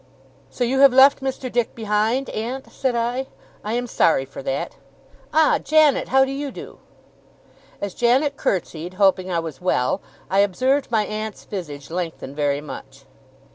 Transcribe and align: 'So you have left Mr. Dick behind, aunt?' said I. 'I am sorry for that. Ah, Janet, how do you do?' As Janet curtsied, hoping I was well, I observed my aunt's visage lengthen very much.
'So 0.49 0.63
you 0.63 0.79
have 0.79 0.91
left 0.91 1.21
Mr. 1.21 1.47
Dick 1.51 1.75
behind, 1.75 2.27
aunt?' 2.31 2.71
said 2.71 2.95
I. 2.95 3.27
'I 3.63 3.73
am 3.73 3.85
sorry 3.85 4.25
for 4.25 4.41
that. 4.41 4.75
Ah, 5.31 5.59
Janet, 5.63 6.07
how 6.07 6.25
do 6.25 6.31
you 6.31 6.49
do?' 6.49 6.79
As 7.79 7.93
Janet 7.93 8.35
curtsied, 8.35 8.95
hoping 8.95 9.29
I 9.29 9.37
was 9.37 9.61
well, 9.61 10.01
I 10.27 10.39
observed 10.39 10.89
my 10.89 11.05
aunt's 11.05 11.45
visage 11.45 11.91
lengthen 11.91 12.33
very 12.33 12.61
much. 12.61 13.05